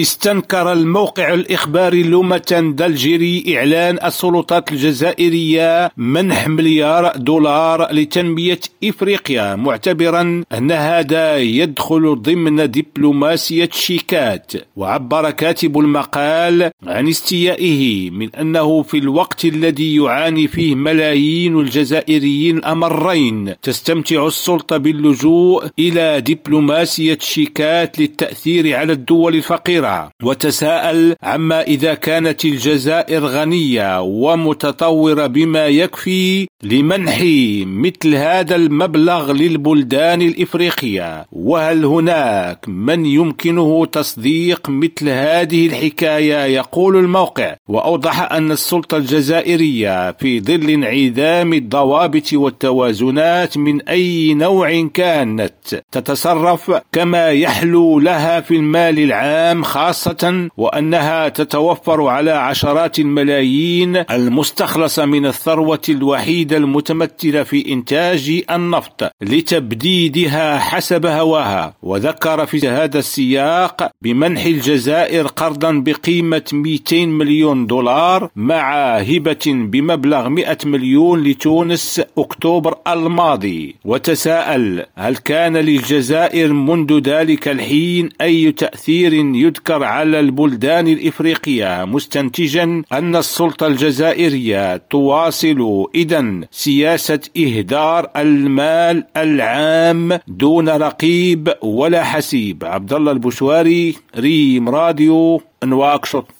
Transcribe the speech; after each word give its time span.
استنكر 0.00 0.72
الموقع 0.72 1.34
الإخباري 1.34 2.02
لومة 2.02 2.72
دالجيري 2.76 3.56
إعلان 3.56 3.98
السلطات 4.04 4.72
الجزائرية 4.72 5.90
منح 5.96 6.48
مليار 6.48 7.12
دولار 7.16 7.92
لتنمية 7.92 8.60
إفريقيا 8.84 9.56
معتبرا 9.56 10.44
أن 10.52 10.72
هذا 10.72 11.38
يدخل 11.38 12.22
ضمن 12.22 12.70
دبلوماسية 12.70 13.68
شيكات. 13.72 14.52
وعبر 14.76 15.30
كاتب 15.30 15.78
المقال 15.78 16.70
عن 16.86 17.08
استيائه 17.08 18.10
من 18.10 18.28
أنه 18.34 18.82
في 18.82 18.98
الوقت 18.98 19.44
الذي 19.44 19.96
يعاني 19.96 20.48
فيه 20.48 20.74
ملايين 20.74 21.60
الجزائريين 21.60 22.56
الأمرين 22.58 23.54
تستمتع 23.62 24.26
السلطة 24.26 24.76
باللجوء 24.76 25.66
إلى 25.78 26.20
دبلوماسية 26.20 27.18
شيكات 27.20 27.98
للتأثير 27.98 28.76
على 28.76 28.92
الدول 28.92 29.34
الفقيرة. 29.34 29.89
وتساءل 30.22 31.14
عما 31.22 31.62
إذا 31.62 31.94
كانت 31.94 32.44
الجزائر 32.44 33.26
غنية 33.26 34.00
ومتطورة 34.00 35.26
بما 35.26 35.66
يكفي 35.66 36.46
لمنح 36.62 37.20
مثل 37.66 38.14
هذا 38.14 38.56
المبلغ 38.56 39.32
للبلدان 39.32 40.22
الإفريقية. 40.22 41.26
وهل 41.32 41.84
هناك 41.84 42.68
من 42.68 43.06
يمكنه 43.06 43.86
تصديق 43.86 44.70
مثل 44.70 45.08
هذه 45.08 45.66
الحكاية؟ 45.66 46.44
يقول 46.44 46.96
الموقع. 46.96 47.56
وأوضح 47.68 48.32
أن 48.32 48.50
السلطة 48.52 48.96
الجزائرية 48.96 50.12
في 50.12 50.40
ظل 50.40 50.70
انعدام 50.70 51.52
الضوابط 51.52 52.32
والتوازنات 52.32 53.56
من 53.56 53.82
أي 53.88 54.34
نوع 54.34 54.88
كانت 54.94 55.82
تتصرف 55.92 56.72
كما 56.92 57.28
يحلو 57.28 58.00
لها 58.00 58.40
في 58.40 58.56
المال 58.56 58.98
العام 58.98 59.64
خاصة 59.80 60.48
وأنها 60.56 61.28
تتوفر 61.28 62.06
على 62.06 62.30
عشرات 62.30 62.98
الملايين 62.98 63.96
المستخلصة 63.96 65.04
من 65.04 65.26
الثروة 65.26 65.80
الوحيدة 65.88 66.56
المتمثلة 66.56 67.42
في 67.42 67.72
إنتاج 67.72 68.42
النفط 68.50 69.10
لتبديدها 69.20 70.58
حسب 70.58 71.06
هواها. 71.06 71.74
وذكر 71.82 72.46
في 72.46 72.68
هذا 72.68 72.98
السياق 72.98 73.90
بمنح 74.02 74.44
الجزائر 74.44 75.26
قرضا 75.26 75.72
بقيمة 75.72 76.44
200 76.52 77.06
مليون 77.06 77.66
دولار 77.66 78.30
مع 78.36 78.96
هبة 78.96 79.46
بمبلغ 79.46 80.28
100 80.28 80.58
مليون 80.64 81.22
لتونس 81.22 82.02
أكتوبر 82.18 82.74
الماضي. 82.88 83.76
وتساءل 83.84 84.84
هل 84.96 85.16
كان 85.16 85.56
للجزائر 85.56 86.52
منذ 86.52 86.98
ذلك 86.98 87.48
الحين 87.48 88.08
أي 88.20 88.52
تأثير 88.52 89.12
يذكر 89.60 89.84
على 89.84 90.20
البلدان 90.20 90.88
الإفريقية 90.88 91.84
مستنتجا 91.84 92.82
أن 92.92 93.16
السلطة 93.16 93.66
الجزائرية 93.66 94.76
تواصل 94.76 95.86
إذا 95.94 96.40
سياسة 96.50 97.20
إهدار 97.36 98.10
المال 98.16 99.04
العام 99.16 100.18
دون 100.28 100.68
رقيب 100.68 101.52
ولا 101.62 102.04
حسيب. 102.04 102.64
عبد 102.64 102.92
الله 102.92 103.12
البشواري 103.12 103.94
ريم 104.16 104.68
راديو 104.68 105.42
نواكشوط. 105.64 106.39